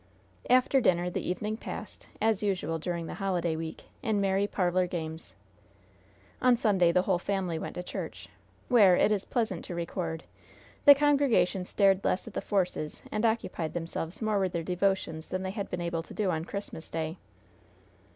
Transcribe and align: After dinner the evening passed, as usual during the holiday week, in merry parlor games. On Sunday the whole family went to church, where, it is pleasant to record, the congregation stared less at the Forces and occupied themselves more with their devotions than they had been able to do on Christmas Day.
After 0.49 0.81
dinner 0.81 1.11
the 1.11 1.21
evening 1.29 1.57
passed, 1.57 2.07
as 2.19 2.41
usual 2.41 2.79
during 2.79 3.05
the 3.05 3.13
holiday 3.13 3.55
week, 3.55 3.83
in 4.01 4.19
merry 4.19 4.47
parlor 4.47 4.87
games. 4.87 5.35
On 6.41 6.57
Sunday 6.57 6.91
the 6.91 7.03
whole 7.03 7.19
family 7.19 7.59
went 7.59 7.75
to 7.75 7.83
church, 7.83 8.27
where, 8.67 8.95
it 8.95 9.11
is 9.11 9.25
pleasant 9.25 9.63
to 9.65 9.75
record, 9.75 10.23
the 10.85 10.95
congregation 10.95 11.65
stared 11.65 12.03
less 12.03 12.27
at 12.27 12.33
the 12.33 12.41
Forces 12.41 13.03
and 13.11 13.25
occupied 13.27 13.73
themselves 13.75 14.23
more 14.23 14.39
with 14.39 14.53
their 14.53 14.63
devotions 14.63 15.27
than 15.27 15.43
they 15.43 15.51
had 15.51 15.69
been 15.69 15.81
able 15.81 16.01
to 16.01 16.15
do 16.15 16.31
on 16.31 16.45
Christmas 16.45 16.89
Day. 16.89 17.17